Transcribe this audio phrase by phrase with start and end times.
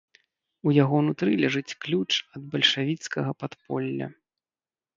[0.71, 4.13] У яго нутры ляжыць ключ ад бальшавіцкага падполля.